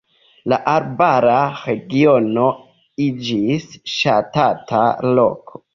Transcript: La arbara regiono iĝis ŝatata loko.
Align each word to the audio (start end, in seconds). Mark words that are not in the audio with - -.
La 0.53 0.57
arbara 0.71 1.35
regiono 1.67 2.49
iĝis 3.09 3.71
ŝatata 3.99 4.87
loko. 5.21 5.69